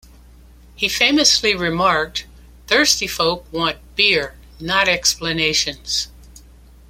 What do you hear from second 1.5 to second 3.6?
remarked, Thirsty folk